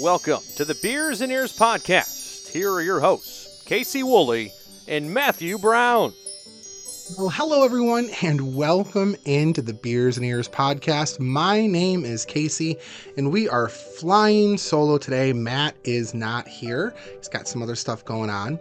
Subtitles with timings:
[0.00, 2.50] Welcome to the Beers and Ears podcast.
[2.50, 4.52] Here are your hosts, Casey Woolley
[4.88, 6.12] and Matthew Brown.
[7.18, 11.20] Well, hello everyone, and welcome into the Beers and Ears podcast.
[11.20, 12.78] My name is Casey,
[13.18, 15.34] and we are flying solo today.
[15.34, 18.58] Matt is not here, he's got some other stuff going on.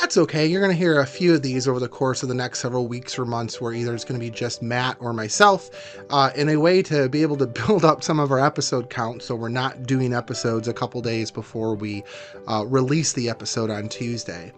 [0.00, 2.34] That's okay, you're going to hear a few of these over the course of the
[2.34, 5.68] next several weeks or months, where either it's going to be just Matt or myself,
[6.08, 9.22] uh, in a way to be able to build up some of our episode count
[9.22, 12.02] so we're not doing episodes a couple days before we
[12.48, 14.50] uh, release the episode on Tuesday.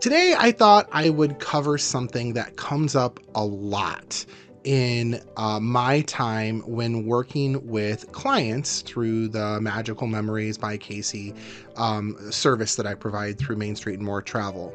[0.00, 4.26] Today, I thought I would cover something that comes up a lot
[4.64, 11.32] in uh, my time when working with clients through the Magical Memories by Casey
[11.76, 14.74] um, service that I provide through Main Street and More Travel.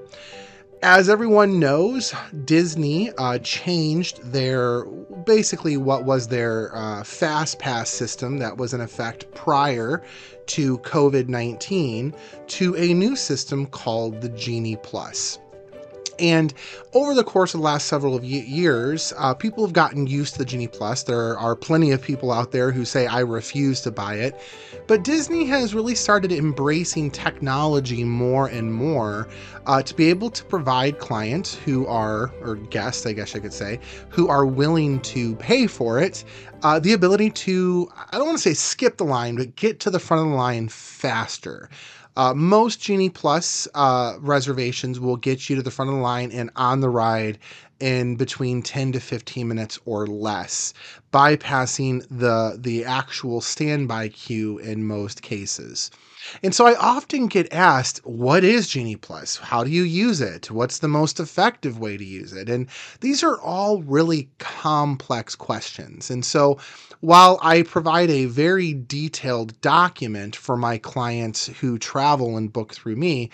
[0.84, 2.12] As everyone knows,
[2.44, 4.84] Disney uh, changed their
[5.26, 10.02] basically what was their uh, fast pass system that was in effect prior
[10.48, 12.16] to COVID 19
[12.48, 15.38] to a new system called the Genie Plus.
[16.22, 16.54] And
[16.94, 20.46] over the course of the last several years, uh, people have gotten used to the
[20.46, 21.02] Genie Plus.
[21.04, 24.40] There are plenty of people out there who say, I refuse to buy it.
[24.88, 29.28] But Disney has really started embracing technology more and more
[29.66, 33.54] uh, to be able to provide clients who are, or guests, I guess I could
[33.54, 36.24] say, who are willing to pay for it,
[36.62, 39.90] uh, the ability to, I don't want to say skip the line, but get to
[39.90, 41.70] the front of the line faster.
[42.18, 46.32] Uh, most Genie Plus uh, reservations will get you to the front of the line
[46.32, 47.40] and on the ride
[47.80, 50.74] in between 10 to 15 minutes or less,
[51.14, 55.90] bypassing the the actual standby queue in most cases.
[56.44, 59.38] And so I often get asked, what is Genie Plus?
[59.38, 60.52] How do you use it?
[60.52, 62.50] What's the most effective way to use it?
[62.50, 62.68] And
[63.00, 66.10] these are all really complex questions.
[66.10, 66.60] And so
[67.00, 72.96] while I provide a very detailed document for my clients who travel and book through
[72.96, 73.32] me,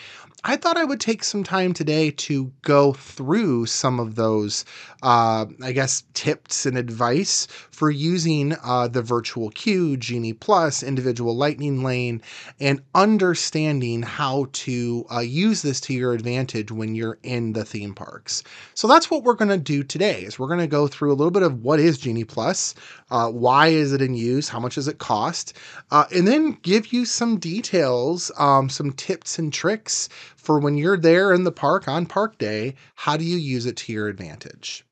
[0.49, 4.63] I thought I would take some time today to go through some of those,
[5.03, 11.35] uh, I guess, tips and advice for using uh, the virtual queue, Genie Plus, individual
[11.35, 12.21] Lightning Lane,
[12.61, 17.93] and understanding how to uh, use this to your advantage when you're in the theme
[17.93, 18.41] parks.
[18.73, 20.21] So that's what we're going to do today.
[20.21, 22.73] Is we're going to go through a little bit of what is Genie Plus,
[23.11, 25.57] uh, why is it in use, how much does it cost,
[25.91, 30.97] uh, and then give you some details, um, some tips and tricks for when you're
[30.97, 34.85] there in the park on park day, how do you use it to your advantage?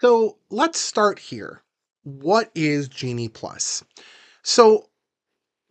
[0.00, 1.60] So let's start here.
[2.04, 3.84] What is Genie Plus?
[4.42, 4.88] So,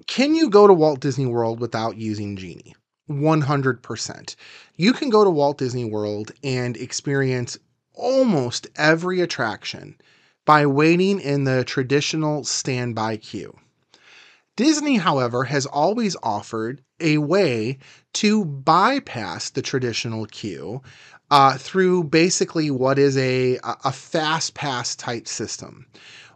[0.05, 2.75] can you go to Walt Disney World without using Genie?
[3.09, 4.35] 100%.
[4.75, 7.57] You can go to Walt Disney World and experience
[7.93, 9.95] almost every attraction
[10.45, 13.57] by waiting in the traditional standby queue.
[14.55, 17.77] Disney, however, has always offered a way
[18.13, 20.81] to bypass the traditional queue
[21.29, 25.85] uh, through basically what is a, a fast pass type system.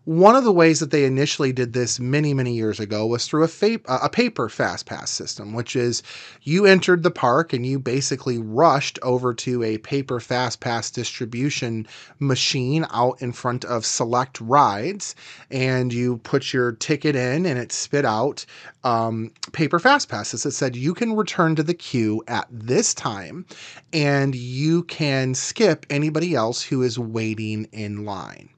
[0.06, 3.44] One of the ways that they initially did this many, many years ago was through
[3.44, 6.02] a, fa- a paper fast pass system, which is
[6.42, 11.86] you entered the park and you basically rushed over to a paper fast pass distribution
[12.18, 15.14] machine out in front of select rides,
[15.52, 18.44] and you put your ticket in and it spit out
[18.84, 23.46] um, paper fast passes that said you can return to the queue at this time
[23.94, 28.50] and you can skip anybody else who is waiting in line.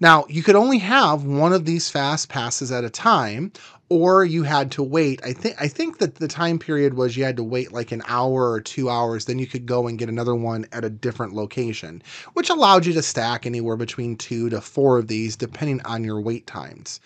[0.00, 3.52] Now, you could only have one of these fast passes at a time,
[3.88, 5.20] or you had to wait.
[5.22, 8.02] I think I think that the time period was you had to wait like an
[8.08, 11.34] hour or two hours, then you could go and get another one at a different
[11.34, 16.04] location, which allowed you to stack anywhere between two to four of these, depending on
[16.04, 17.00] your wait times.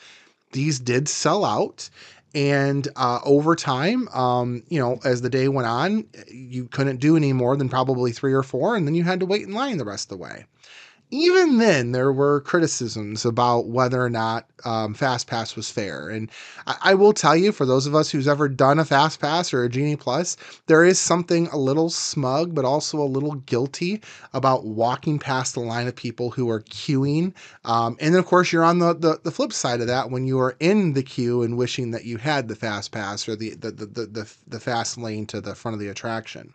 [0.52, 1.90] These did sell out,
[2.34, 7.16] and uh, over time, um, you know, as the day went on, you couldn't do
[7.16, 9.78] any more than probably three or four, and then you had to wait in line
[9.78, 10.44] the rest of the way
[11.10, 16.08] even then, there were criticisms about whether or not um, FastPass was fair.
[16.08, 16.30] And
[16.66, 19.62] I, I, will tell you, for those of us who's ever done a FastPass or
[19.62, 20.36] a Genie Plus,
[20.66, 25.60] there is something a little smug, but also a little guilty about walking past the
[25.60, 27.32] line of people who are queuing.
[27.64, 30.26] Um, and then, of course, you're on the, the, the, flip side of that when
[30.26, 33.70] you are in the queue and wishing that you had the FastPass or the, the,
[33.70, 36.52] the, the, the fast lane to the front of the attraction.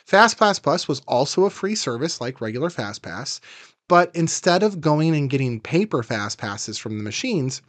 [0.06, 3.42] Fast pass plus was also a free service like regular fast pass
[3.88, 7.64] but instead of going and getting paper fast passes from the machines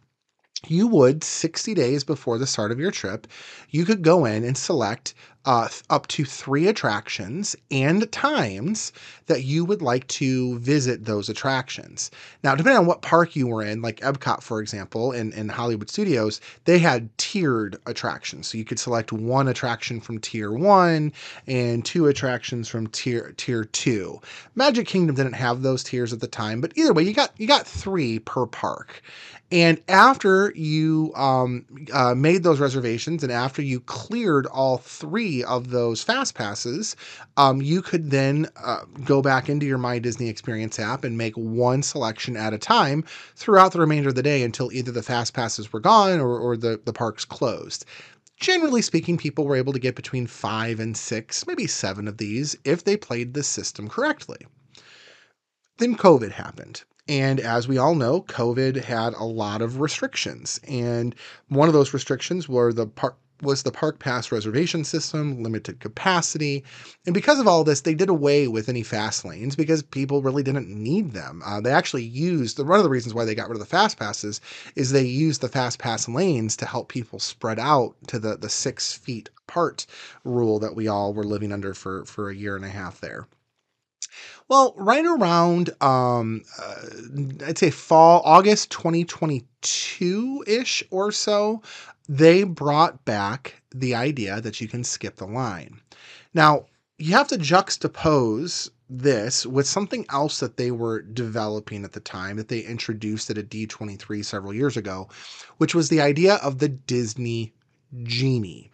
[0.68, 3.26] you would 60 days before the start of your trip,
[3.70, 5.14] you could go in and select
[5.46, 8.92] uh, up to three attractions and times
[9.26, 12.10] that you would like to visit those attractions.
[12.42, 15.88] Now, depending on what park you were in, like Epcot, for example, in, in Hollywood
[15.88, 18.48] Studios, they had tiered attractions.
[18.48, 21.12] So you could select one attraction from tier one
[21.46, 24.20] and two attractions from tier tier two.
[24.56, 27.46] Magic Kingdom didn't have those tiers at the time, but either way, you got you
[27.46, 29.02] got three per park.
[29.52, 35.70] And after you um, uh, made those reservations and after you cleared all three of
[35.70, 36.96] those fast passes,
[37.36, 41.34] um, you could then uh, go back into your My Disney Experience app and make
[41.34, 43.04] one selection at a time
[43.34, 46.56] throughout the remainder of the day until either the fast passes were gone or, or
[46.56, 47.84] the, the parks closed.
[48.36, 52.56] Generally speaking, people were able to get between five and six, maybe seven of these
[52.64, 54.38] if they played the system correctly.
[55.78, 56.84] Then COVID happened.
[57.08, 60.60] And as we all know, COVID had a lot of restrictions.
[60.68, 61.14] And
[61.48, 66.64] one of those restrictions were the park was the park pass reservation system, limited capacity.
[67.04, 70.42] And because of all this, they did away with any fast lanes because people really
[70.42, 71.42] didn't need them.
[71.44, 73.66] Uh, they actually used the one of the reasons why they got rid of the
[73.66, 74.40] fast passes
[74.74, 78.48] is they used the fast pass lanes to help people spread out to the, the
[78.48, 79.86] six feet apart
[80.24, 83.26] rule that we all were living under for, for a year and a half there.
[84.48, 91.62] Well, right around, um, uh, I'd say fall, August 2022 ish or so,
[92.08, 95.80] they brought back the idea that you can skip the line.
[96.34, 96.66] Now,
[96.98, 102.36] you have to juxtapose this with something else that they were developing at the time
[102.36, 105.08] that they introduced at a D23 several years ago,
[105.58, 107.52] which was the idea of the Disney
[108.04, 108.70] Genie.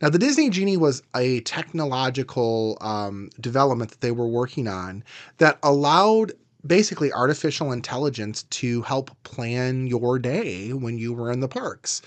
[0.00, 5.04] Now, the Disney Genie was a technological um, development that they were working on
[5.38, 6.32] that allowed
[6.66, 12.00] basically artificial intelligence to help plan your day when you were in the parks.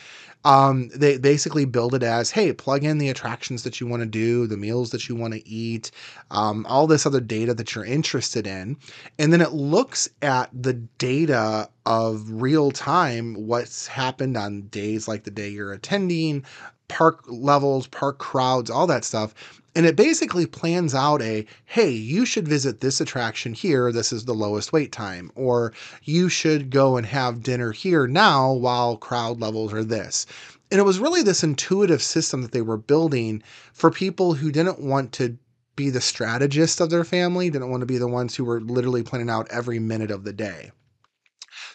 [0.46, 4.08] Um, they basically build it as hey, plug in the attractions that you want to
[4.08, 5.92] do, the meals that you want to eat,
[6.32, 8.78] um, all this other data that you're interested in.
[9.20, 15.24] And then it looks at the data of real time, what's happened on days like
[15.24, 16.46] the day you're attending,
[16.88, 19.34] park levels, park crowds, all that stuff.
[19.76, 23.92] And it basically plans out a hey, you should visit this attraction here.
[23.92, 25.32] This is the lowest wait time.
[25.36, 25.74] Or
[26.04, 30.26] you should go and have dinner here now while crowd levels are this.
[30.72, 33.44] And it was really this intuitive system that they were building
[33.74, 35.38] for people who didn't want to
[35.76, 39.04] be the strategist of their family, didn't want to be the ones who were literally
[39.04, 40.72] planning out every minute of the day.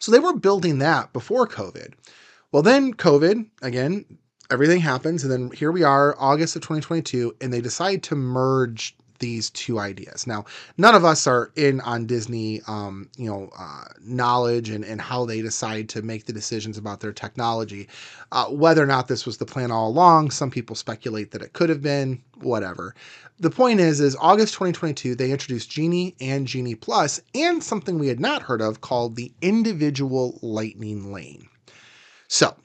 [0.00, 1.94] So they were building that before COVID.
[2.50, 4.04] Well, then COVID, again,
[4.52, 8.94] everything happens, and then here we are, August of 2022, and they decide to merge
[9.18, 10.26] these two ideas.
[10.26, 10.44] Now,
[10.76, 15.24] none of us are in on Disney, um, you know, uh, knowledge and, and how
[15.24, 17.88] they decide to make the decisions about their technology.
[18.32, 21.54] Uh, whether or not this was the plan all along, some people speculate that it
[21.54, 22.20] could have been.
[22.40, 22.94] Whatever.
[23.38, 28.08] The point is, is August 2022, they introduced Genie and Genie Plus, and something we
[28.08, 31.48] had not heard of called the individual Lightning Lane.
[32.28, 32.56] So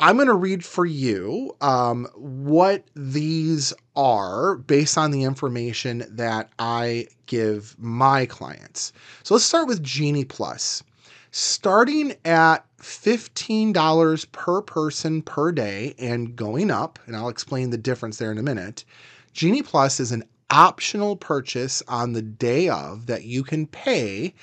[0.00, 6.50] I'm going to read for you um, what these are based on the information that
[6.58, 8.92] I give my clients.
[9.22, 10.82] So let's start with Genie Plus.
[11.30, 18.18] Starting at $15 per person per day and going up, and I'll explain the difference
[18.18, 18.84] there in a minute,
[19.32, 24.34] Genie Plus is an optional purchase on the day of that you can pay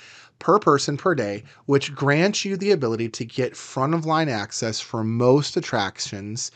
[0.42, 4.82] per person per day, which grants you the ability to get front of line access
[4.82, 6.52] for most attractions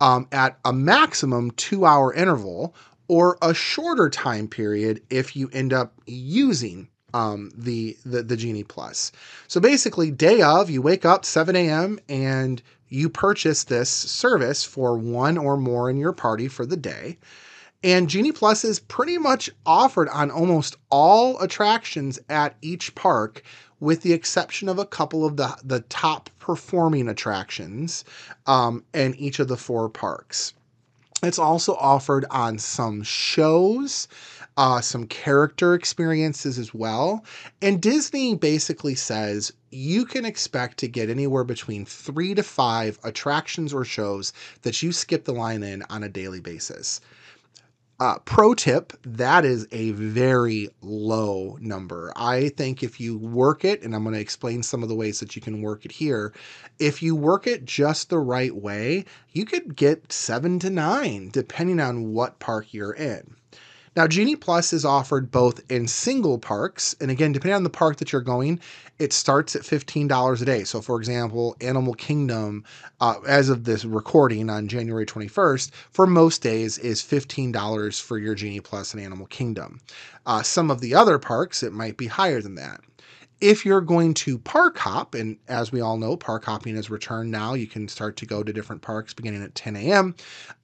[0.00, 2.74] um, at a maximum two hour interval
[3.08, 8.64] or a shorter time period if you end up using um, the, the the Genie
[8.64, 9.12] Plus.
[9.46, 12.00] So basically, day of, you wake up 7 a.m.
[12.08, 17.18] and you purchase this service for one or more in your party for the day.
[17.84, 23.42] And Genie Plus is pretty much offered on almost all attractions at each park,
[23.78, 28.06] with the exception of a couple of the, the top performing attractions
[28.46, 30.54] um, in each of the four parks.
[31.22, 34.08] It's also offered on some shows,
[34.56, 37.22] uh, some character experiences as well.
[37.60, 43.74] And Disney basically says you can expect to get anywhere between three to five attractions
[43.74, 47.02] or shows that you skip the line in on a daily basis.
[48.04, 52.12] Uh, pro tip that is a very low number.
[52.14, 55.20] I think if you work it, and I'm going to explain some of the ways
[55.20, 56.34] that you can work it here,
[56.78, 61.80] if you work it just the right way, you could get seven to nine, depending
[61.80, 63.36] on what park you're in.
[63.96, 67.98] Now, Genie Plus is offered both in single parks, and again, depending on the park
[67.98, 68.58] that you're going,
[68.98, 70.64] it starts at $15 a day.
[70.64, 72.64] So, for example, Animal Kingdom,
[73.00, 78.34] uh, as of this recording on January 21st, for most days is $15 for your
[78.34, 79.80] Genie Plus in Animal Kingdom.
[80.26, 82.80] Uh, some of the other parks, it might be higher than that.
[83.40, 87.30] If you're going to park hop, and as we all know, park hopping is returned
[87.30, 90.14] now, you can start to go to different parks beginning at 10 a.m.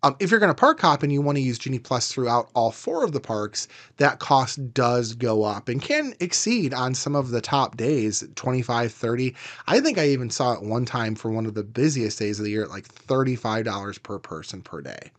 [0.03, 2.51] Um, if you're going to park hop and you want to use Genie Plus throughout
[2.55, 7.15] all four of the parks, that cost does go up and can exceed on some
[7.17, 9.37] of the top days 25, 30.
[9.67, 12.45] I think I even saw it one time for one of the busiest days of
[12.45, 15.11] the year at like $35 per person per day.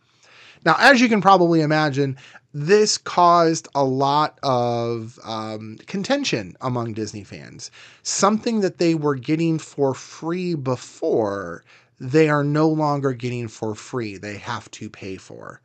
[0.64, 2.16] Now, as you can probably imagine,
[2.54, 7.70] this caused a lot of um, contention among Disney fans.
[8.02, 11.64] Something that they were getting for free before,
[11.98, 14.18] they are no longer getting for free.
[14.18, 15.60] They have to pay for.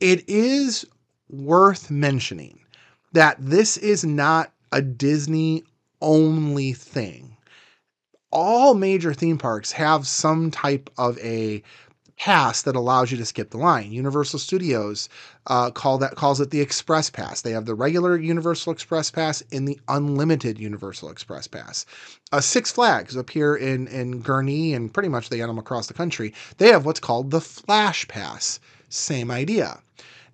[0.00, 0.86] It is
[1.28, 2.60] worth mentioning
[3.12, 5.64] that this is not a Disney
[6.00, 7.36] only thing.
[8.30, 11.62] All major theme parks have some type of a
[12.18, 13.92] pass that allows you to skip the line.
[13.92, 15.08] Universal Studios
[15.46, 17.42] uh, call that calls it the Express Pass.
[17.42, 21.86] They have the regular Universal Express Pass and the unlimited Universal Express Pass.
[22.32, 25.86] Uh, Six Flags up here in in Gurnee and pretty much they have them across
[25.86, 26.32] the country.
[26.58, 28.60] They have what's called the Flash Pass.
[28.88, 29.78] Same idea.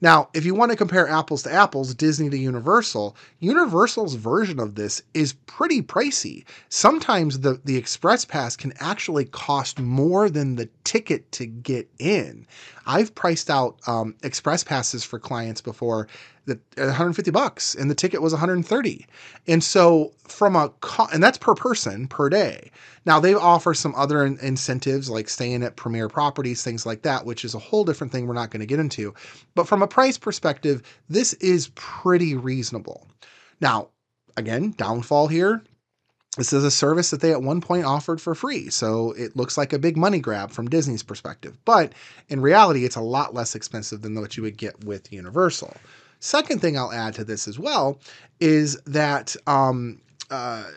[0.03, 4.75] Now, if you want to compare apples to apples, Disney to Universal, Universal's version of
[4.75, 6.45] this is pretty pricey.
[6.69, 12.49] Sometimes the, the Express Pass can actually cost more than the ticket to get in.
[12.85, 16.09] I've priced out um, Express Passes for clients before
[16.47, 19.07] that 150 uh, bucks and the ticket was 130.
[19.47, 22.71] And so from a co- and that's per person per day.
[23.05, 27.25] Now they offer some other in- incentives like staying at premier properties, things like that,
[27.25, 29.15] which is a whole different thing we're not going to get into.
[29.55, 33.07] But from a price perspective, this is pretty reasonable.
[33.61, 33.89] Now,
[34.37, 35.63] again, downfall here,
[36.39, 39.59] this is a service that they at one point offered for free, so it looks
[39.59, 41.59] like a big money grab from Disney's perspective.
[41.67, 41.93] But
[42.29, 45.77] in reality, it's a lot less expensive than what you would get with Universal.
[46.23, 47.99] Second thing I'll add to this as well
[48.39, 50.01] is that um,
[50.31, 50.71] uh,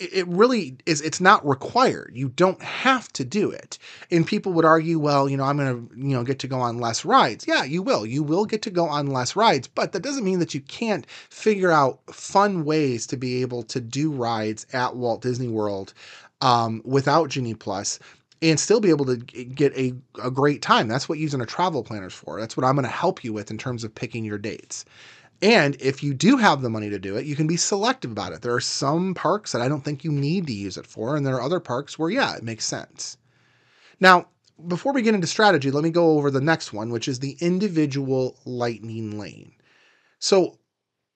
[0.00, 2.12] it really is it's not required.
[2.14, 3.78] You don't have to do it.
[4.10, 6.58] And people would argue well you know i'm going to you know get to go
[6.60, 7.46] on less rides.
[7.46, 8.04] Yeah you will.
[8.04, 11.06] You will get to go on less rides but that doesn't mean that you can't
[11.30, 15.94] figure out fun ways to be able to do rides at walt disney world
[16.42, 17.98] um, without genie plus
[18.42, 19.92] and still be able to get a,
[20.22, 22.84] a great time that's what using a travel planner is for that's what i'm going
[22.84, 24.84] to help you with in terms of picking your dates
[25.42, 28.32] and if you do have the money to do it, you can be selective about
[28.32, 28.42] it.
[28.42, 31.24] There are some parks that I don't think you need to use it for, and
[31.24, 33.16] there are other parks where, yeah, it makes sense.
[34.00, 34.26] Now,
[34.68, 37.38] before we get into strategy, let me go over the next one, which is the
[37.40, 39.52] individual lightning lane.
[40.18, 40.58] So,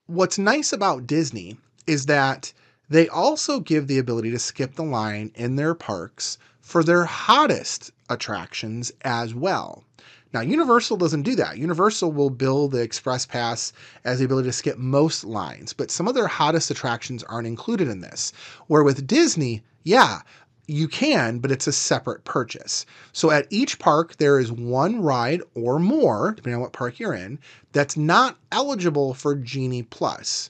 [0.07, 2.51] what's nice about Disney is that
[2.89, 7.93] they also give the ability to skip the line in their parks for their hottest
[8.09, 9.85] attractions as well.
[10.33, 11.59] Now, Universal doesn't do that.
[11.59, 16.09] Universal will bill the Express Pass as the ability to skip most lines, but some
[16.09, 18.33] of their hottest attractions aren't included in this.
[18.67, 20.23] Where with Disney, yeah,
[20.67, 22.87] you can, but it's a separate purchase.
[23.13, 27.13] So at each park, there is one ride or more, depending on what park you're
[27.13, 27.39] in,
[27.73, 30.49] that's not eligible for Genie Plus.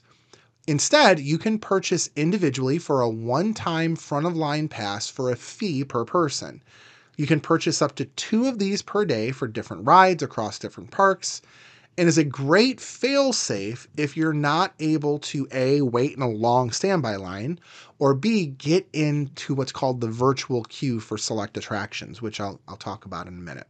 [0.67, 5.35] Instead, you can purchase individually for a one time front of line pass for a
[5.35, 6.61] fee per person.
[7.17, 10.89] You can purchase up to two of these per day for different rides across different
[10.89, 11.41] parks
[11.97, 16.29] and is a great fail safe if you're not able to A, wait in a
[16.29, 17.59] long standby line,
[17.99, 22.75] or B, get into what's called the virtual queue for select attractions, which I'll, I'll
[22.75, 23.67] talk about in a minute.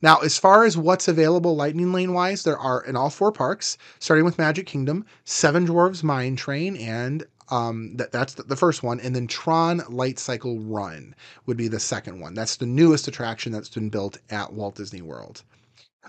[0.00, 3.76] Now, as far as what's available Lightning Lane wise, there are in all four parks,
[3.98, 8.84] starting with Magic Kingdom, Seven Dwarves Mine Train, and um, that that's the, the first
[8.84, 12.34] one, and then Tron Light Cycle Run would be the second one.
[12.34, 15.42] That's the newest attraction that's been built at Walt Disney World.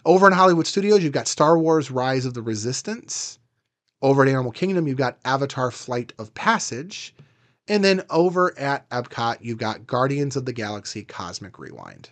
[0.05, 3.39] Over in Hollywood Studios, you've got Star Wars: Rise of the Resistance.
[4.01, 7.15] Over at Animal Kingdom, you've got Avatar: Flight of Passage,
[7.67, 12.09] and then over at Epcot, you've got Guardians of the Galaxy: Cosmic Rewind.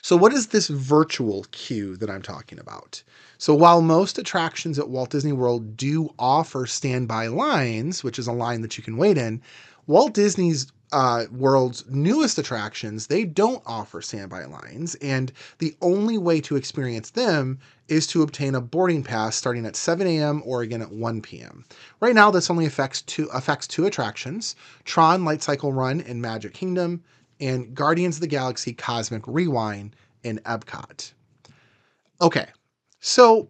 [0.00, 3.02] So, what is this virtual queue that I'm talking about?
[3.36, 8.32] So, while most attractions at Walt Disney World do offer standby lines, which is a
[8.32, 9.42] line that you can wait in,
[9.88, 16.40] Walt Disney's uh, World's newest attractions, they don't offer standby lines, and the only way
[16.42, 20.42] to experience them is to obtain a boarding pass starting at 7 a.m.
[20.44, 21.64] or again at 1 p.m.
[22.00, 26.54] Right now, this only affects two affects two attractions: Tron Light Cycle Run in Magic
[26.54, 27.02] Kingdom
[27.40, 31.12] and Guardians of the Galaxy Cosmic Rewind in Epcot.
[32.20, 32.46] Okay,
[33.00, 33.48] So,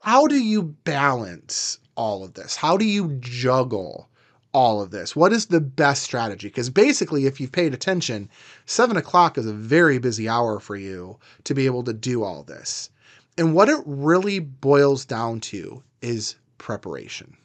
[0.00, 2.54] how do you balance all of this?
[2.54, 4.08] How do you juggle
[4.52, 5.16] all of this?
[5.16, 6.46] What is the best strategy?
[6.46, 8.30] Because basically, if you've paid attention,
[8.66, 12.44] seven o'clock is a very busy hour for you to be able to do all
[12.44, 12.90] this.
[13.36, 17.36] And what it really boils down to is preparation.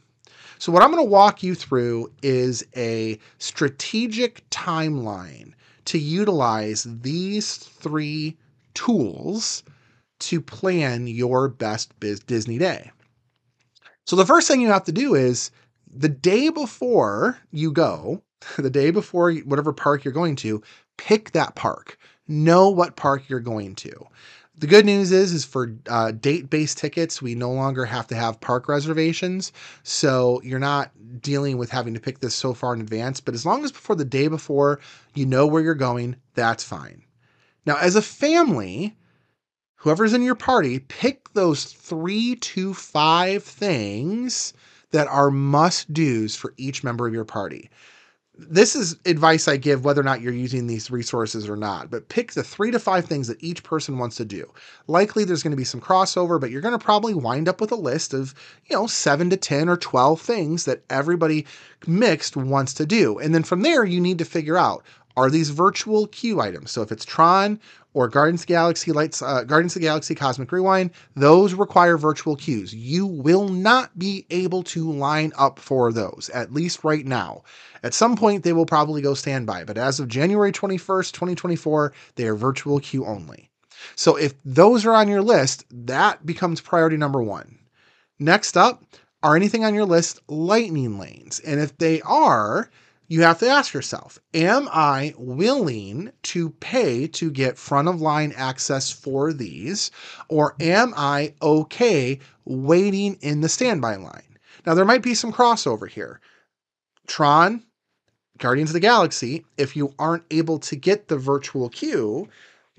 [0.62, 5.54] So, what I'm going to walk you through is a strategic timeline
[5.86, 8.38] to utilize these three
[8.76, 9.64] tools
[10.20, 12.92] to plan your best Disney day.
[14.06, 15.50] So, the first thing you have to do is
[15.92, 18.22] the day before you go,
[18.60, 20.62] the day before whatever park you're going to,
[21.00, 21.98] pick that park.
[22.28, 24.06] Know what park you're going to.
[24.62, 28.40] The good news is, is for uh, date-based tickets, we no longer have to have
[28.42, 29.52] park reservations,
[29.82, 33.20] so you're not dealing with having to pick this so far in advance.
[33.20, 34.80] But as long as before the day before
[35.16, 37.02] you know where you're going, that's fine.
[37.66, 38.96] Now, as a family,
[39.78, 44.54] whoever's in your party, pick those three to five things
[44.92, 47.72] that are must dos for each member of your party
[48.38, 52.08] this is advice I give whether or not you're using these resources or not, but
[52.10, 54.52] pick the three to five things that each person wants to do.
[54.88, 57.72] Likely there's going to be some crossover, but you're going to probably wind up with
[57.72, 58.34] a list of,
[58.66, 61.46] you know, seven to 10 or 12 things that everybody
[61.88, 63.20] mixed wants to do.
[63.20, 64.84] And then from there, you need to figure out
[65.18, 66.72] are these virtual queue items?
[66.72, 67.60] So if it's Tron
[67.94, 72.74] or Guardians of Galaxy Lights, uh, Guardians of Galaxy Cosmic Rewind, those require virtual queues.
[72.74, 77.44] You will not be able to line up for those, at least right now.
[77.84, 82.28] At some point, they will probably go standby, but as of January 21st, 2024, they
[82.28, 83.50] are virtual queue only.
[83.96, 87.58] So if those are on your list, that becomes priority number one.
[88.20, 88.84] Next up,
[89.24, 91.40] are anything on your list lightning lanes?
[91.40, 92.70] And if they are,
[93.12, 98.32] you have to ask yourself Am I willing to pay to get front of line
[98.38, 99.92] access for these?
[100.30, 104.38] Or am I okay waiting in the standby line?
[104.66, 106.22] Now, there might be some crossover here.
[107.06, 107.64] Tron,
[108.38, 112.30] Guardians of the Galaxy, if you aren't able to get the virtual queue,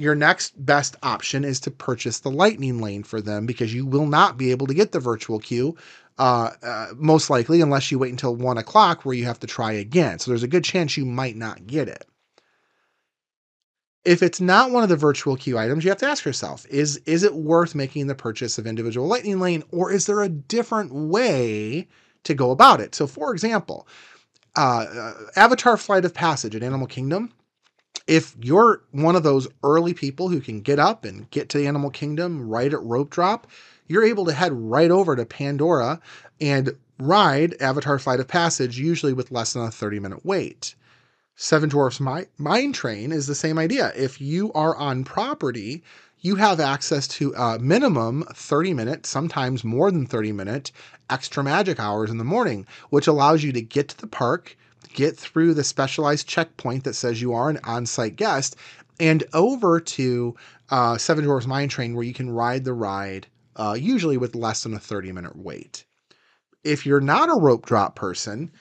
[0.02, 4.06] your next best option is to purchase the lightning lane for them because you will
[4.06, 5.76] not be able to get the virtual queue
[6.18, 9.72] uh, uh, most likely, unless you wait until one o'clock where you have to try
[9.72, 10.18] again.
[10.18, 12.04] So there's a good chance you might not get it.
[14.04, 16.96] If it's not one of the virtual queue items, you have to ask yourself, is,
[17.06, 20.92] is it worth making the purchase of individual lightning lane or is there a different
[20.92, 21.86] way
[22.24, 22.96] to go about it?
[22.96, 23.86] So for example,
[24.56, 27.32] uh, uh Avatar Flight of Passage at Animal Kingdom,
[28.06, 31.66] if you're one of those early people who can get up and get to the
[31.66, 33.46] Animal Kingdom right at rope drop,
[33.86, 36.00] you're able to head right over to Pandora
[36.40, 40.74] and ride Avatar Flight of Passage, usually with less than a 30 minute wait.
[41.34, 43.92] Seven Dwarfs Mine Train is the same idea.
[43.96, 45.82] If you are on property,
[46.20, 50.72] you have access to a minimum 30 minute, sometimes more than 30 minute
[51.10, 54.56] extra magic hours in the morning, which allows you to get to the park,
[54.94, 58.56] get through the specialized checkpoint that says you are an on site guest,
[59.00, 60.34] and over to
[60.70, 63.26] uh, Seven Dwarfs Mine Train where you can ride the ride
[63.56, 65.84] uh, usually with less than a 30 minute wait.
[66.64, 68.52] If you're not a rope drop person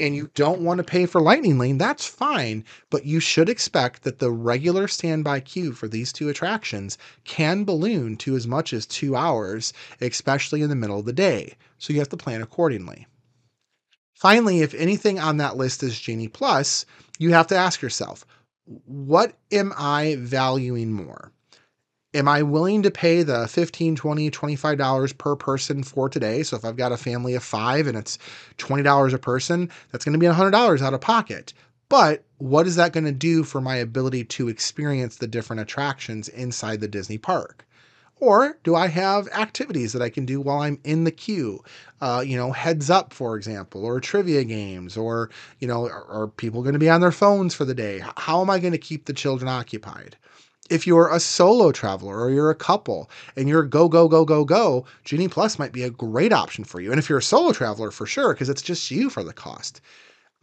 [0.00, 4.02] and you don't want to pay for Lightning Lane, that's fine, but you should expect
[4.02, 8.86] that the regular standby queue for these two attractions can balloon to as much as
[8.86, 11.54] two hours, especially in the middle of the day.
[11.78, 13.06] So you have to plan accordingly.
[14.14, 16.86] Finally, if anything on that list is Genie Plus,
[17.18, 18.24] you have to ask yourself,
[18.86, 21.32] what am I valuing more?
[22.14, 26.42] am I willing to pay the 15, 20, 25 dollars per person for today?
[26.42, 28.18] So if I've got a family of 5 and it's
[28.58, 31.52] $20 a person, that's going to be $100 out of pocket.
[31.88, 36.28] But what is that going to do for my ability to experience the different attractions
[36.28, 37.66] inside the Disney park?
[38.20, 41.62] Or do I have activities that I can do while I'm in the queue?
[42.00, 46.28] Uh, you know, heads up, for example, or trivia games, or, you know, are, are
[46.28, 48.02] people going to be on their phones for the day?
[48.16, 50.16] How am I going to keep the children occupied?
[50.70, 54.44] if you're a solo traveler or you're a couple and you're go, go, go, go,
[54.44, 56.90] go, Genie Plus might be a great option for you.
[56.90, 59.80] And if you're a solo traveler, for sure, because it's just you for the cost.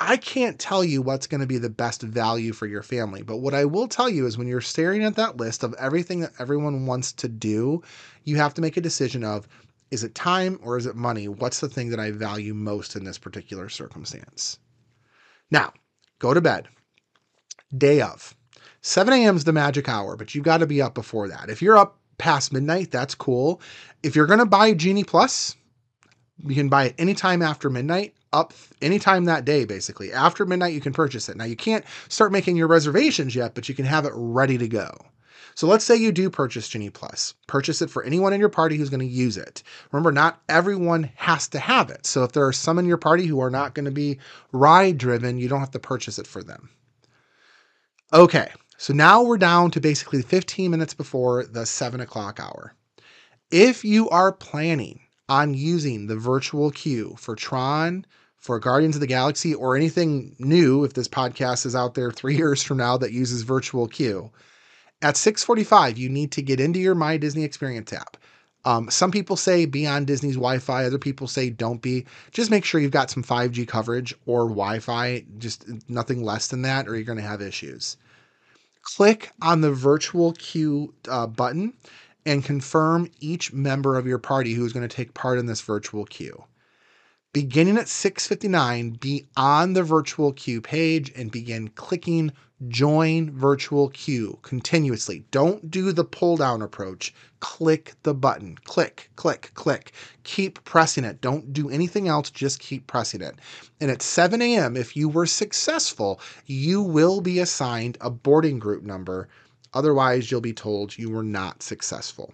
[0.04, 3.38] I can't tell you what's going to be the best value for your family, but
[3.38, 6.34] what I will tell you is when you're staring at that list of everything that
[6.40, 7.84] everyone wants to do,
[8.24, 9.48] you have to make a decision of
[9.92, 11.28] is it time or is it money?
[11.28, 14.58] What's the thing that I value most in this particular circumstance?
[15.52, 15.72] Now,
[16.18, 16.68] go to bed.
[17.78, 18.36] Day of
[18.82, 19.36] 7 a.m.
[19.36, 21.52] is the magic hour, but you've got to be up before that.
[21.52, 23.62] If you're up past midnight, that's cool.
[24.02, 25.56] If you're going to buy Genie Plus,
[26.44, 30.12] you can buy it anytime after midnight, up anytime that day, basically.
[30.12, 31.38] After midnight, you can purchase it.
[31.38, 34.67] Now, you can't start making your reservations yet, but you can have it ready to
[34.67, 34.91] go.
[35.56, 37.34] So let's say you do purchase Genie Plus.
[37.48, 39.63] Purchase it for anyone in your party who's going to use it.
[39.91, 42.06] Remember, not everyone has to have it.
[42.06, 44.20] So if there are some in your party who are not going to be
[44.52, 46.70] ride driven, you don't have to purchase it for them.
[48.13, 52.74] Okay, so now we're down to basically 15 minutes before the seven o'clock hour.
[53.52, 58.06] If you are planning on using the virtual queue for Tron,
[58.42, 62.36] for Guardians of the Galaxy, or anything new, if this podcast is out there three
[62.38, 64.32] years from now that uses virtual queue,
[65.02, 68.18] at 6:45 you need to get into your My Disney Experience app.
[68.64, 70.86] Um, some people say be on Disney's Wi-Fi.
[70.86, 72.06] Other people say don't be.
[72.32, 75.24] Just make sure you've got some 5G coverage or Wi-Fi.
[75.40, 77.98] Just nothing less than that, or you're going to have issues.
[78.84, 81.74] Click on the virtual queue uh, button
[82.26, 85.62] and confirm each member of your party who is going to take part in this
[85.62, 86.44] virtual queue.
[87.34, 92.34] Beginning at 6:59, be on the virtual queue page and begin clicking
[92.67, 95.24] join virtual queue continuously.
[95.32, 97.13] Don't do the pull down approach.
[97.39, 98.58] Click the button.
[98.65, 99.94] Click, click, click.
[100.24, 101.22] Keep pressing it.
[101.22, 102.30] Don't do anything else.
[102.30, 103.36] Just keep pressing it.
[103.80, 108.84] And at 7 a.m., if you were successful, you will be assigned a boarding group
[108.84, 109.28] number.
[109.74, 112.34] Otherwise, you'll be told you were not successful.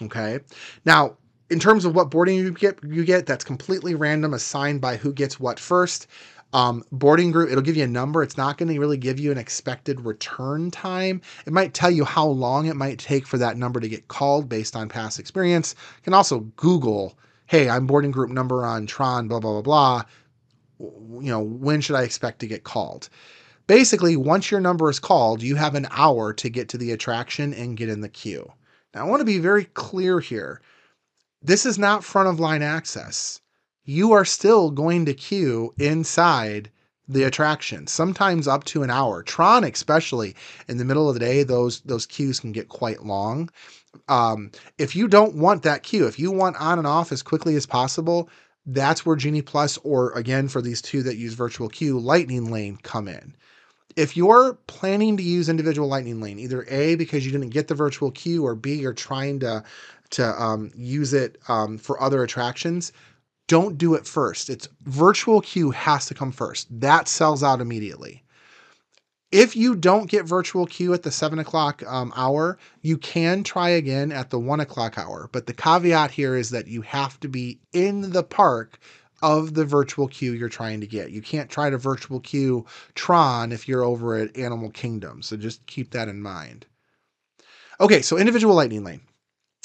[0.00, 0.38] Okay.
[0.84, 1.16] Now,
[1.50, 5.12] in terms of what boarding you get, you get that's completely random, assigned by who
[5.12, 6.06] gets what first.
[6.54, 8.22] Um, boarding group, it'll give you a number.
[8.22, 11.20] It's not going to really give you an expected return time.
[11.46, 14.48] It might tell you how long it might take for that number to get called
[14.48, 15.74] based on past experience.
[15.98, 20.02] You can also Google, hey, I'm boarding group number on Tron, blah, blah, blah, blah.
[20.80, 23.10] You know, when should I expect to get called?
[23.66, 27.52] Basically, once your number is called, you have an hour to get to the attraction
[27.52, 28.50] and get in the queue.
[28.94, 30.62] Now, I want to be very clear here.
[31.42, 33.40] This is not front of line access
[33.88, 36.70] you are still going to queue inside
[37.08, 39.22] the attraction, sometimes up to an hour.
[39.22, 40.36] Tron, especially
[40.68, 43.48] in the middle of the day, those those queues can get quite long.
[44.08, 47.56] Um, if you don't want that queue, if you want on and off as quickly
[47.56, 48.28] as possible,
[48.66, 52.78] that's where Genie Plus, or again for these two that use virtual queue, Lightning Lane
[52.82, 53.34] come in.
[53.96, 57.74] If you're planning to use individual Lightning Lane, either A because you didn't get the
[57.74, 59.64] virtual queue, or B you're trying to
[60.10, 62.92] to um, use it um, for other attractions,
[63.46, 64.50] don't do it first.
[64.50, 66.68] It's virtual queue has to come first.
[66.80, 68.22] That sells out immediately.
[69.30, 73.68] If you don't get virtual queue at the seven o'clock um, hour, you can try
[73.68, 75.28] again at the one o'clock hour.
[75.32, 78.78] But the caveat here is that you have to be in the park
[79.20, 81.10] of the virtual queue you're trying to get.
[81.10, 85.22] You can't try to virtual queue Tron if you're over at Animal Kingdom.
[85.22, 86.66] So just keep that in mind.
[87.80, 89.00] Okay, so individual lightning lane.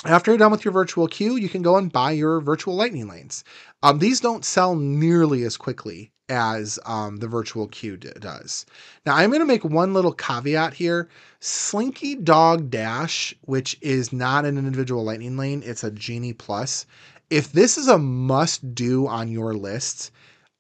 [0.05, 3.07] After you're done with your virtual queue, you can go and buy your virtual lightning
[3.07, 3.45] lanes.
[3.83, 8.65] Um, these don't sell nearly as quickly as um, the virtual queue d- does.
[9.05, 11.07] Now, I'm going to make one little caveat here.
[11.39, 16.85] Slinky Dog Dash, which is not an individual lightning lane, it's a Genie Plus.
[17.29, 20.11] If this is a must do on your list,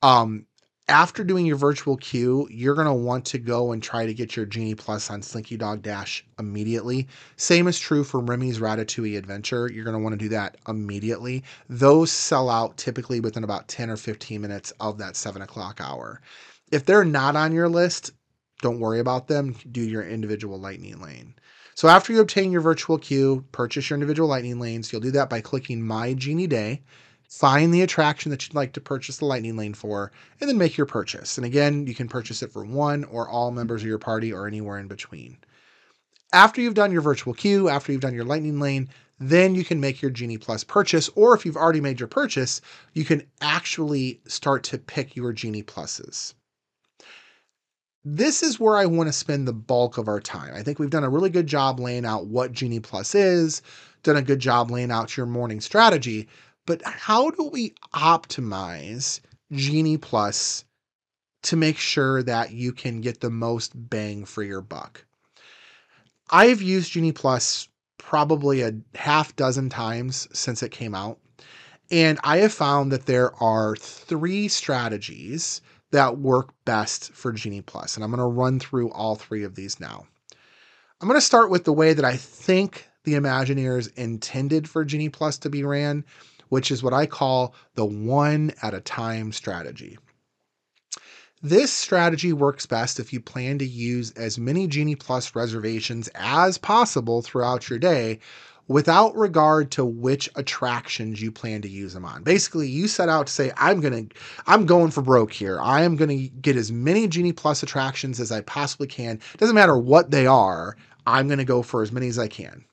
[0.01, 0.45] um,
[0.89, 4.35] after doing your virtual queue, you're going to want to go and try to get
[4.35, 7.07] your Genie Plus on Slinky Dog Dash immediately.
[7.37, 9.71] Same is true for Remy's Ratatouille Adventure.
[9.71, 11.43] You're going to want to do that immediately.
[11.69, 16.19] Those sell out typically within about 10 or 15 minutes of that 7 o'clock hour.
[16.69, 18.11] If they're not on your list,
[18.61, 19.55] don't worry about them.
[19.71, 21.35] Do your individual lightning lane.
[21.75, 24.91] So after you obtain your virtual queue, purchase your individual lightning lanes.
[24.91, 26.83] You'll do that by clicking My Genie Day
[27.33, 30.77] find the attraction that you'd like to purchase the lightning lane for, and then make
[30.77, 31.35] your purchase.
[31.37, 34.45] And again, you can purchase it for one or all members of your party or
[34.45, 35.37] anywhere in between.
[36.31, 38.87] After you've done your virtual queue, after you've done your lightning lane,
[39.19, 41.09] then you can make your Genie Plus purchase.
[41.15, 42.61] Or if you've already made your purchase,
[42.93, 46.35] you can actually start to pick your Genie Pluses.
[48.05, 50.53] This is where I want to spend the bulk of our time.
[50.53, 53.63] I think we've done a really good job laying out what Genie Plus is,
[54.03, 56.27] done a good job laying out your morning strategy.
[56.65, 59.19] But how do we optimize
[59.51, 60.63] Genie Plus
[61.43, 65.05] to make sure that you can get the most bang for your buck?
[66.29, 71.19] I've used Genie Plus probably a half dozen times since it came out.
[71.91, 77.95] And I have found that there are three strategies that work best for Genie Plus.
[77.95, 80.05] And I'm going to run through all three of these now.
[80.99, 85.09] I'm going to start with the way that I think the Imagineers intended for Genie
[85.09, 86.05] Plus to be ran,
[86.53, 89.97] which is what I call the one at a time strategy.
[91.41, 96.59] This strategy works best if you plan to use as many Genie Plus reservations as
[96.59, 98.19] possible throughout your day
[98.67, 102.21] without regard to which attractions you plan to use them on.
[102.21, 105.59] Basically, you set out to say I'm going to I'm going for broke here.
[105.59, 109.19] I am going to get as many Genie Plus attractions as I possibly can.
[109.37, 110.77] Doesn't matter what they are.
[111.07, 112.63] I'm going to go for as many as I can.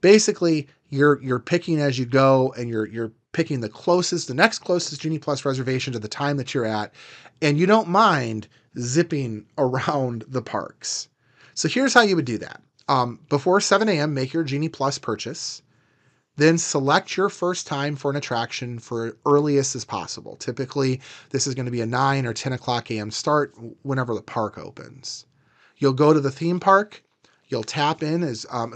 [0.00, 4.60] Basically, you're you're picking as you go and you're you're picking the closest, the next
[4.60, 6.92] closest Genie Plus reservation to the time that you're at,
[7.42, 11.08] and you don't mind zipping around the parks.
[11.54, 12.62] So here's how you would do that.
[12.88, 15.62] Um, before 7 a.m., make your Genie Plus purchase.
[16.36, 20.36] Then select your first time for an attraction for earliest as possible.
[20.36, 23.10] Typically, this is going to be a 9 or 10 o'clock a.m.
[23.10, 25.26] start whenever the park opens.
[25.78, 27.02] You'll go to the theme park.
[27.48, 28.72] You'll tap in as um,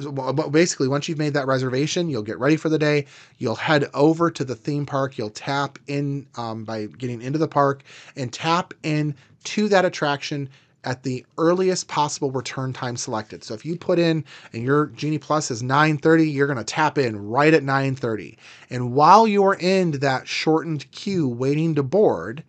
[0.51, 3.07] basically once you've made that reservation, you'll get ready for the day.
[3.39, 5.19] You'll head over to the theme park.
[5.19, 7.83] You'll tap in um, by getting into the park
[8.17, 10.49] and tap in to that attraction
[10.85, 13.45] at the earliest possible return time selected.
[13.45, 16.99] So if you put in and your Genie Plus is 9:30, you're going to tap
[16.99, 18.37] in right at 9:30.
[18.71, 22.43] And while you're in that shortened queue waiting to board,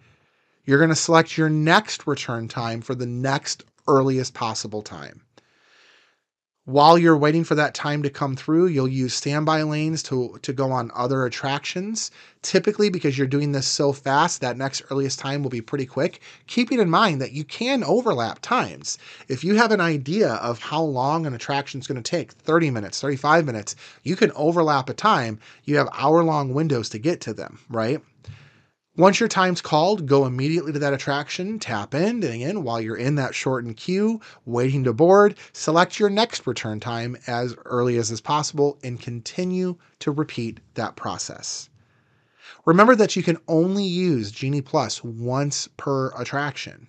[0.65, 5.21] you're going to select your next return time for the next earliest possible time.
[6.65, 10.53] While you're waiting for that time to come through, you'll use standby lanes to, to
[10.53, 12.09] go on other attractions.
[12.41, 16.21] Typically, because you're doing this so fast, that next earliest time will be pretty quick.
[16.47, 18.97] Keeping in mind that you can overlap times.
[19.27, 22.71] If you have an idea of how long an attraction is going to take 30
[22.71, 25.39] minutes, 35 minutes you can overlap a time.
[25.65, 28.01] You have hour long windows to get to them, right?
[28.95, 32.95] Once your time's called, go immediately to that attraction, tap in, and again, while you're
[32.95, 38.11] in that shortened queue, waiting to board, select your next return time as early as
[38.11, 41.71] is possible and continue to repeat that process.
[42.65, 46.87] Remember that you can only use Genie Plus once per attraction.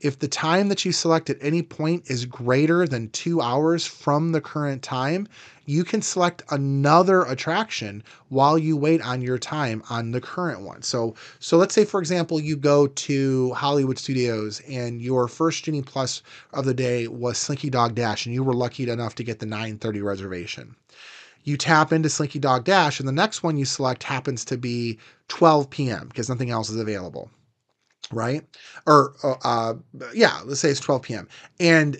[0.00, 4.32] If the time that you select at any point is greater than two hours from
[4.32, 5.26] the current time,
[5.64, 10.82] you can select another attraction while you wait on your time on the current one.
[10.82, 15.80] So, so let's say, for example, you go to Hollywood Studios and your first Genie
[15.80, 19.38] Plus of the day was Slinky Dog Dash, and you were lucky enough to get
[19.38, 20.76] the 9:30 reservation.
[21.42, 24.98] You tap into Slinky Dog Dash, and the next one you select happens to be
[25.28, 26.08] 12 p.m.
[26.08, 27.30] because nothing else is available
[28.12, 28.44] right?
[28.86, 29.74] Or uh, uh,
[30.14, 31.28] yeah, let's say it's 12 p.m.
[31.60, 31.96] And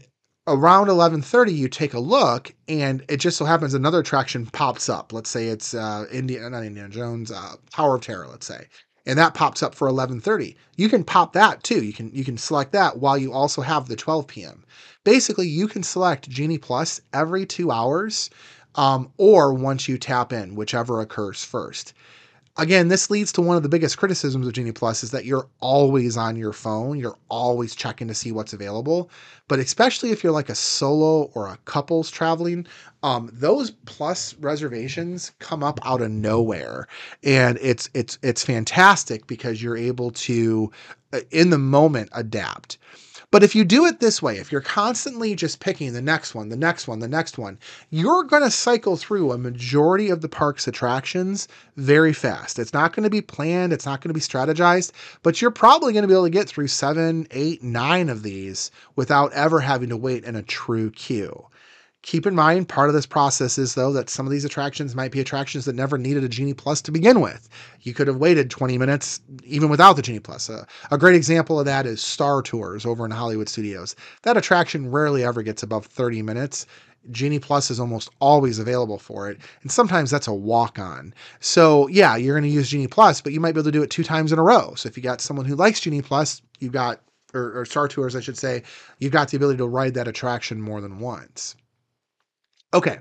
[0.47, 5.13] around 11:30 you take a look and it just so happens another attraction pops up.
[5.13, 8.67] Let's say it's uh Indiana not Indiana Jones, uh Tower of Terror, let's say.
[9.07, 10.57] And that pops up for 11:30.
[10.77, 11.85] You can pop that too.
[11.85, 14.65] You can you can select that while you also have the 12 p.m.
[15.05, 18.31] Basically, you can select Genie Plus every 2 hours
[18.75, 21.95] um, or once you tap in, whichever occurs first.
[22.59, 25.47] Again, this leads to one of the biggest criticisms of Genie Plus is that you're
[25.61, 26.99] always on your phone.
[26.99, 29.11] You're always checking to see what's available.
[29.47, 32.67] But especially if you're like a solo or a couples traveling,
[33.03, 36.89] um, those plus reservations come up out of nowhere,
[37.23, 40.73] and it's it's it's fantastic because you're able to,
[41.13, 42.79] uh, in the moment, adapt.
[43.33, 46.49] But if you do it this way, if you're constantly just picking the next one,
[46.49, 47.59] the next one, the next one,
[47.91, 52.59] you're going to cycle through a majority of the park's attractions very fast.
[52.59, 54.93] It's not going to be planned, it's not going to be strategized,
[55.25, 58.71] but you're probably going to be able to get through seven, eight, nine of these
[58.95, 61.47] without ever having to wait in a true queue.
[62.07, 65.11] Keep in mind, part of this process is, though, that some of these attractions might
[65.11, 67.49] be attractions that never needed a Genie Plus to begin with.
[67.83, 70.49] You could have waited 20 minutes even without the Genie Plus.
[70.49, 73.97] Uh, a great example of that is Star Tours over in Hollywood Studios.
[74.23, 76.67] That attraction rarely ever gets above 30 minutes.
[77.11, 79.39] Genie Plus is almost always available for it.
[79.63, 81.13] And sometimes that's a walk on.
[81.41, 83.83] So, yeah, you're going to use Genie Plus, but you might be able to do
[83.83, 84.75] it two times in a row.
[84.77, 87.01] So, if you got someone who likes Genie Plus, you've got,
[87.35, 88.63] or, or Star Tours, I should say,
[89.01, 91.57] you've got the ability to ride that attraction more than once.
[92.77, 92.99] Okay,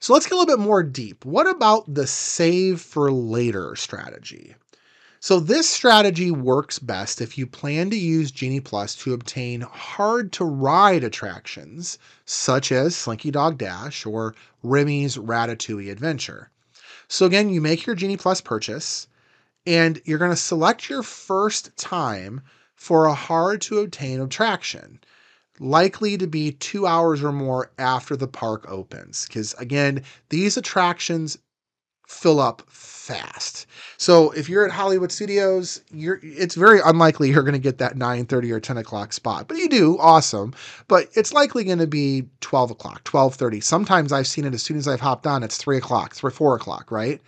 [0.00, 1.26] so let's get a little bit more deep.
[1.26, 4.54] What about the save for later strategy?
[5.20, 10.32] So, this strategy works best if you plan to use Genie Plus to obtain hard
[10.32, 16.50] to ride attractions, such as Slinky Dog Dash or Remy's Ratatouille Adventure.
[17.06, 19.08] So, again, you make your Genie Plus purchase
[19.66, 22.40] and you're going to select your first time
[22.74, 25.00] for a hard to obtain attraction
[25.60, 29.26] likely to be two hours or more after the park opens.
[29.26, 31.38] Because again, these attractions
[32.06, 33.66] fill up fast.
[33.98, 37.96] So if you're at Hollywood Studios, you're it's very unlikely you're going to get that
[37.96, 39.46] 9:30 or 10 o'clock spot.
[39.48, 40.54] But you do, awesome.
[40.88, 43.62] But it's likely going to be 12 o'clock, 12:30.
[43.62, 46.54] Sometimes I've seen it as soon as I've hopped on, it's three o'clock, three, four
[46.54, 47.20] o'clock, right?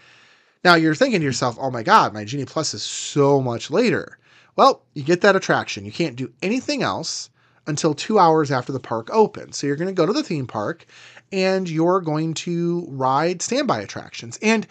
[0.64, 4.19] Now you're thinking to yourself, oh my God, my Genie Plus is so much later.
[4.57, 5.87] Well, you get that attraction.
[5.87, 7.31] You can't do anything else
[7.66, 9.57] until two hours after the park opens.
[9.57, 10.87] So you're going to go to the theme park
[11.33, 14.38] and you're going to ride standby attractions.
[14.42, 14.66] And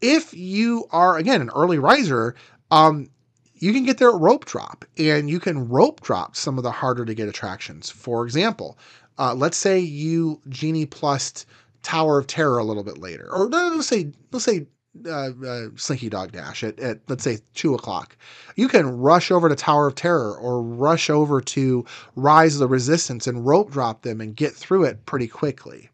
[0.00, 2.34] if you are, again, an early riser,
[2.70, 3.10] um,
[3.54, 6.70] you can get there at rope drop and you can rope drop some of the
[6.70, 7.90] harder to get attractions.
[7.90, 8.78] For example,
[9.18, 11.44] Uh, let's say you Genie plus
[11.82, 14.66] Tower of Terror a little bit later, or no, let's say let's say
[15.06, 18.16] uh, uh, Slinky Dog Dash at, at let's say two o'clock.
[18.56, 21.84] You can rush over to Tower of Terror or rush over to
[22.16, 25.90] Rise of the Resistance and rope drop them and get through it pretty quickly.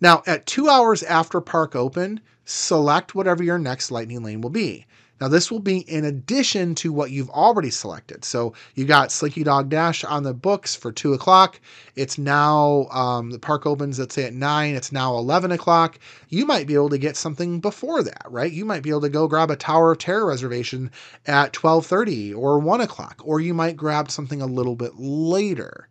[0.00, 4.86] Now, at two hours after park open, select whatever your next lightning lane will be.
[5.20, 8.24] Now, this will be in addition to what you've already selected.
[8.24, 11.60] So you got Slinky Dog Dash on the books for two o'clock.
[11.94, 15.98] It's now, um, the park opens, let's say at nine, it's now 11 o'clock.
[16.30, 18.50] You might be able to get something before that, right?
[18.50, 20.90] You might be able to go grab a Tower of Terror reservation
[21.26, 25.88] at 1230 or one o'clock, or you might grab something a little bit later.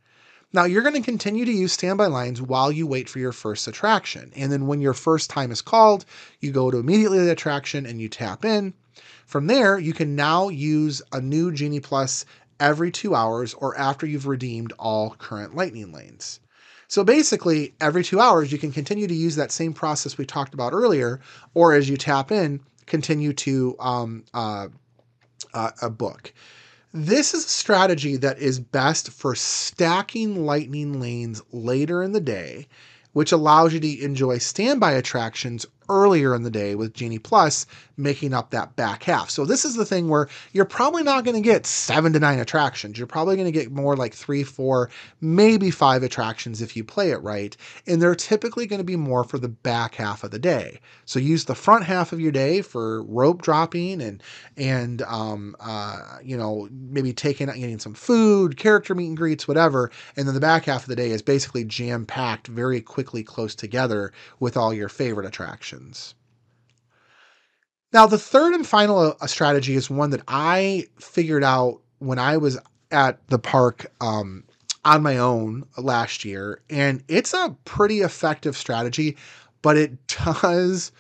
[0.51, 3.67] Now, you're going to continue to use standby lines while you wait for your first
[3.67, 4.33] attraction.
[4.35, 6.05] And then when your first time is called,
[6.39, 8.73] you go to immediately the attraction and you tap in.
[9.29, 12.25] From there, you can now use a new Genie Plus
[12.59, 16.39] every two hours or after you've redeemed all current lightning lanes.
[16.87, 20.55] So basically, every two hours, you can continue to use that same process we talked
[20.55, 21.19] about earlier,
[21.53, 24.69] or as you tap in, continue to um, uh,
[25.53, 26.33] uh, a book.
[26.91, 32.67] This is a strategy that is best for stacking lightning lanes later in the day,
[33.13, 37.65] which allows you to enjoy standby attractions earlier in the day with Genie Plus
[37.97, 39.30] making up that back half.
[39.30, 42.39] So this is the thing where you're probably not going to get seven to nine
[42.39, 42.97] attractions.
[42.97, 47.12] You're probably going to get more like three, four, maybe five attractions if you play
[47.12, 47.56] it right.
[47.86, 50.80] And they're typically going to be more for the back half of the day.
[51.06, 54.23] So use the front half of your day for rope dropping and
[54.56, 59.47] and um, uh, you know maybe taking out getting some food, character meet and greets,
[59.47, 59.91] whatever.
[60.15, 63.56] And then the back half of the day is basically jam packed, very quickly close
[63.56, 65.78] together with all your favorite attractions.
[67.91, 72.37] Now, the third and final uh, strategy is one that I figured out when I
[72.37, 72.59] was
[72.91, 74.43] at the park um,
[74.85, 79.17] on my own last year, and it's a pretty effective strategy,
[79.61, 80.07] but it
[80.41, 80.91] does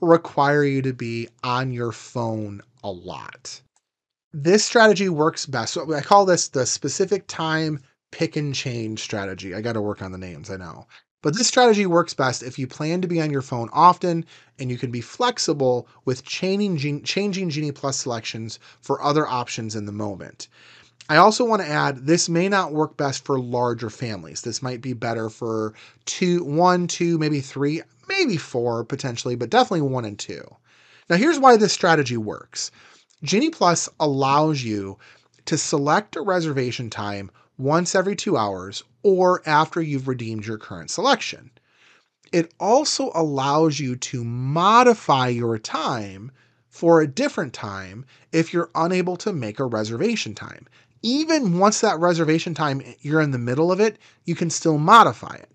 [0.00, 3.60] require you to be on your phone a lot.
[4.32, 5.74] This strategy works best.
[5.74, 7.80] So I call this the specific time
[8.12, 9.54] pick and change strategy.
[9.54, 10.86] I got to work on the names, I know.
[11.26, 14.24] But this strategy works best if you plan to be on your phone often
[14.60, 19.86] and you can be flexible with changing, changing Genie Plus selections for other options in
[19.86, 20.46] the moment.
[21.08, 24.42] I also want to add this may not work best for larger families.
[24.42, 29.80] This might be better for two, one, two, maybe three, maybe four potentially, but definitely
[29.80, 30.44] one and two.
[31.10, 32.70] Now, here's why this strategy works
[33.24, 34.96] Genie Plus allows you
[35.46, 40.90] to select a reservation time once every two hours or after you've redeemed your current
[40.90, 41.48] selection.
[42.32, 46.32] It also allows you to modify your time
[46.68, 50.66] for a different time if you're unable to make a reservation time.
[51.02, 55.36] Even once that reservation time, you're in the middle of it, you can still modify
[55.36, 55.50] it.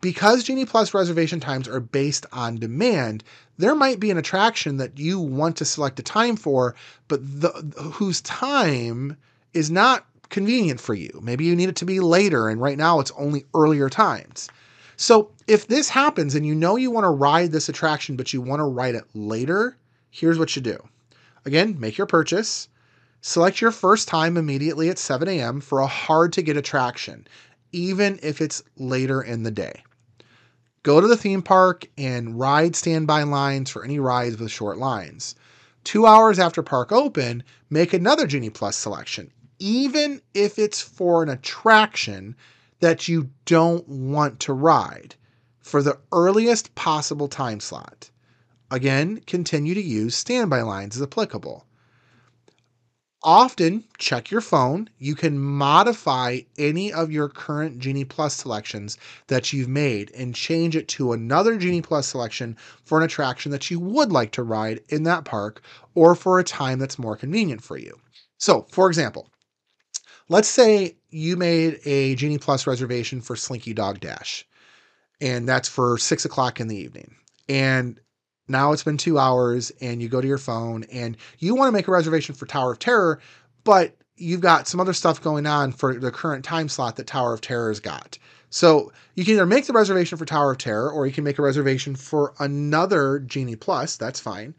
[0.00, 3.24] Because Genie Plus reservation times are based on demand,
[3.58, 6.74] there might be an attraction that you want to select a time for,
[7.08, 7.50] but the,
[7.92, 9.18] whose time
[9.52, 11.20] is not convenient for you.
[11.22, 14.48] Maybe you need it to be later, and right now it's only earlier times.
[14.96, 18.40] So if this happens and you know you want to ride this attraction, but you
[18.40, 19.76] want to ride it later,
[20.10, 20.78] here's what you do.
[21.44, 22.68] Again, make your purchase.
[23.20, 25.60] Select your first time immediately at 7 a.m.
[25.60, 27.26] for a hard to get attraction,
[27.72, 29.82] even if it's later in the day.
[30.82, 35.34] Go to the theme park and ride standby lines for any rides with short lines.
[35.84, 41.28] Two hours after park open, make another Genie Plus selection, even if it's for an
[41.28, 42.36] attraction
[42.80, 45.14] that you don't want to ride
[45.60, 48.10] for the earliest possible time slot.
[48.70, 51.64] Again, continue to use standby lines as applicable.
[53.24, 54.88] Often check your phone.
[54.98, 60.76] You can modify any of your current Genie Plus selections that you've made and change
[60.76, 64.82] it to another Genie Plus selection for an attraction that you would like to ride
[64.88, 65.62] in that park
[65.96, 67.98] or for a time that's more convenient for you.
[68.38, 69.28] So, for example,
[70.28, 74.46] let's say you made a Genie Plus reservation for Slinky Dog Dash,
[75.20, 77.14] and that's for six o'clock in the evening.
[77.48, 77.98] And
[78.48, 81.72] now it's been two hours, and you go to your phone and you want to
[81.72, 83.20] make a reservation for Tower of Terror,
[83.64, 87.32] but you've got some other stuff going on for the current time slot that Tower
[87.34, 88.18] of Terror's got.
[88.50, 91.38] So you can either make the reservation for Tower of Terror or you can make
[91.38, 93.96] a reservation for another Genie Plus.
[93.96, 94.54] That's fine.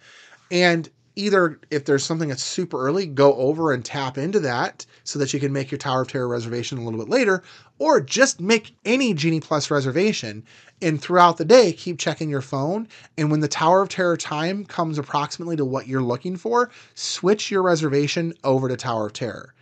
[0.51, 5.19] And either if there's something that's super early, go over and tap into that so
[5.19, 7.43] that you can make your Tower of Terror reservation a little bit later,
[7.77, 10.43] or just make any Genie Plus reservation
[10.81, 12.87] and throughout the day keep checking your phone.
[13.17, 17.51] And when the Tower of Terror time comes approximately to what you're looking for, switch
[17.51, 19.53] your reservation over to Tower of Terror.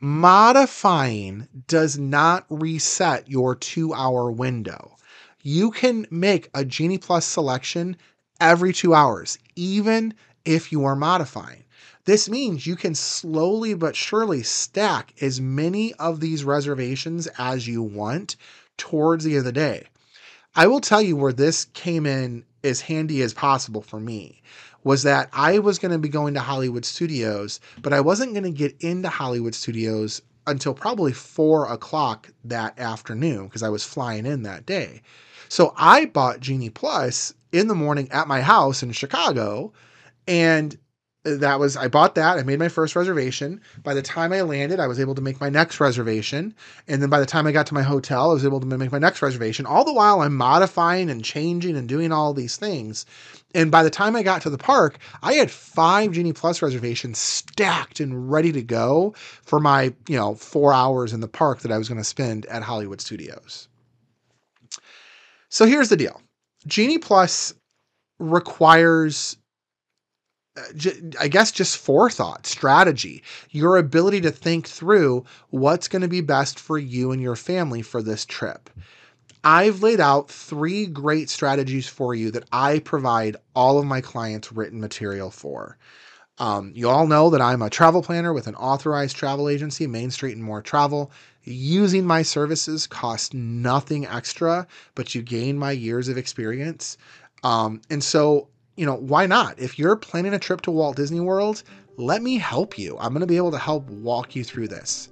[0.00, 4.96] modifying does not reset your two hour window.
[5.42, 7.96] You can make a Genie Plus selection
[8.40, 10.12] every two hours, even
[10.46, 11.64] if you are modifying.
[12.06, 17.82] This means you can slowly but surely stack as many of these reservations as you
[17.82, 18.36] want
[18.76, 19.88] towards the end of the day.
[20.54, 24.40] I will tell you where this came in as handy as possible for me
[24.84, 28.44] was that I was going to be going to Hollywood Studios, but I wasn't going
[28.44, 34.26] to get into Hollywood Studios until probably four o'clock that afternoon because I was flying
[34.26, 35.02] in that day.
[35.48, 39.72] So I bought Genie Plus in the morning at my house in Chicago
[40.26, 40.76] and
[41.26, 42.38] uh, that was I bought that.
[42.38, 43.60] I made my first reservation.
[43.82, 46.54] By the time I landed, I was able to make my next reservation,
[46.86, 48.92] and then by the time I got to my hotel, I was able to make
[48.92, 49.66] my next reservation.
[49.66, 53.06] All the while, I'm modifying and changing and doing all these things.
[53.54, 57.18] And by the time I got to the park, I had five Genie Plus reservations
[57.18, 61.72] stacked and ready to go for my you know four hours in the park that
[61.72, 63.68] I was going to spend at Hollywood Studios.
[65.48, 66.20] So here's the deal:
[66.66, 67.54] Genie Plus
[68.18, 69.36] requires
[71.20, 76.58] I guess just forethought, strategy, your ability to think through what's going to be best
[76.58, 78.70] for you and your family for this trip.
[79.44, 84.50] I've laid out three great strategies for you that I provide all of my clients
[84.50, 85.76] written material for.
[86.38, 90.10] Um, you all know that I'm a travel planner with an authorized travel agency, Main
[90.10, 91.10] Street and More Travel.
[91.44, 96.98] Using my services costs nothing extra, but you gain my years of experience.
[97.44, 99.58] Um, and so you know, why not?
[99.58, 101.62] If you're planning a trip to Walt Disney World,
[101.96, 102.96] let me help you.
[102.98, 105.08] I'm going to be able to help walk you through this.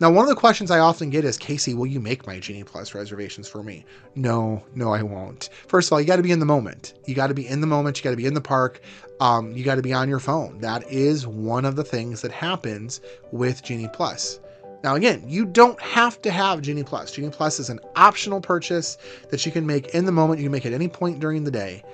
[0.00, 2.64] Now, one of the questions I often get is, Casey, will you make my Genie
[2.64, 3.84] Plus reservations for me?
[4.16, 5.50] No, no, I won't.
[5.68, 6.94] First of all, you got to be in the moment.
[7.06, 7.98] You got to be in the moment.
[7.98, 8.80] You got to be in the park.
[9.20, 10.58] Um, you got to be on your phone.
[10.58, 13.00] That is one of the things that happens
[13.30, 14.40] with Genie Plus.
[14.82, 17.12] Now, again, you don't have to have Genie Plus.
[17.12, 18.98] Genie Plus is an optional purchase
[19.28, 20.40] that you can make in the moment.
[20.40, 21.84] You can make at any point during the day.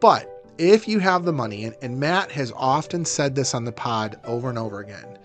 [0.00, 0.31] But
[0.62, 4.20] if you have the money, and, and Matt has often said this on the pod
[4.22, 5.18] over and over again,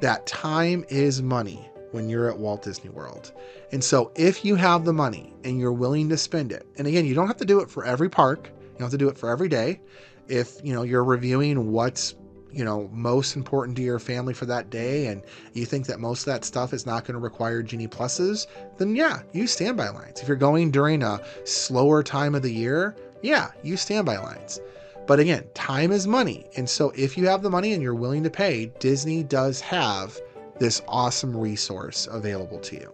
[0.00, 3.32] that time is money when you're at Walt Disney World.
[3.72, 7.06] And so if you have the money and you're willing to spend it, and again,
[7.06, 9.18] you don't have to do it for every park, you don't have to do it
[9.18, 9.80] for every day.
[10.28, 12.14] If, you know, you're reviewing what's,
[12.52, 15.22] you know, most important to your family for that day and
[15.54, 18.46] you think that most of that stuff is not going to require Genie Pluses,
[18.78, 20.20] then yeah, use standby lines.
[20.20, 24.60] If you're going during a slower time of the year, yeah, use standby lines.
[25.06, 26.46] But again, time is money.
[26.56, 30.18] And so if you have the money and you're willing to pay, Disney does have
[30.58, 32.90] this awesome resource available to you.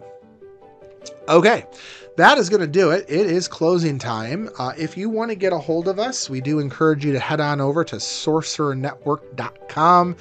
[1.29, 1.65] Okay,
[2.17, 3.05] that is going to do it.
[3.09, 4.51] It is closing time.
[4.59, 7.21] Uh, if you want to get a hold of us, we do encourage you to
[7.21, 10.17] head on over to sorcerernetwork.com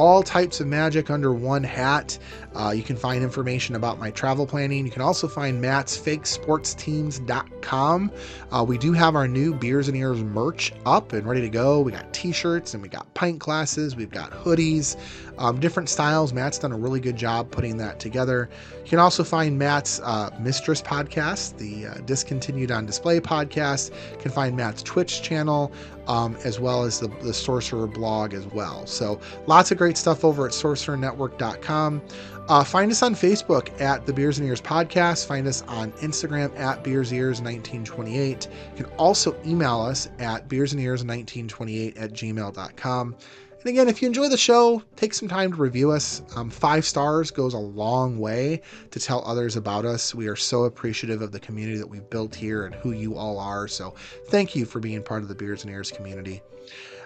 [0.00, 2.18] all types of magic under one hat.
[2.54, 4.86] Uh, you can find information about my travel planning.
[4.86, 8.10] You can also find Matt's fakesportsteams.com.
[8.50, 11.82] Uh, we do have our new Beers and Ears merch up and ready to go.
[11.82, 14.96] We got t shirts and we got pint glasses, we've got hoodies,
[15.36, 16.32] um, different styles.
[16.32, 18.48] Matt's done a really good job putting that together.
[18.82, 23.90] You can also find Matt's uh, Mistress podcast, the uh, Discontinued on Display podcast.
[24.12, 25.70] You can find Matt's Twitch channel
[26.10, 28.84] um, as well as the, the Sorcerer blog as well.
[28.86, 32.00] So lots of great stuff over at sorcerernetwork.com.
[32.48, 35.26] Uh, find us on Facebook at the Beers and Ears Podcast.
[35.26, 38.46] Find us on Instagram at Beers Ears 1928.
[38.76, 43.16] You can also email us at Beers and Ears 1928 at gmail.com.
[43.58, 46.22] And again, if you enjoy the show, take some time to review us.
[46.36, 48.62] Um, five stars goes a long way
[48.92, 50.14] to tell others about us.
[50.14, 53.40] We are so appreciative of the community that we've built here and who you all
[53.40, 53.66] are.
[53.66, 53.96] So
[54.28, 56.42] thank you for being part of the Beers and Ears community.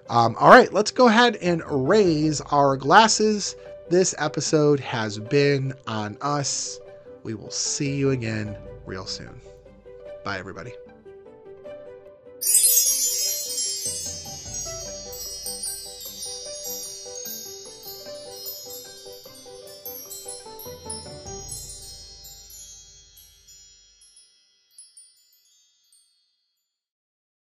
[0.09, 3.57] Um, all right, let's go ahead and raise our glasses.
[3.89, 6.79] This episode has been on us.
[7.23, 9.41] We will see you again real soon.
[10.25, 10.73] Bye, everybody.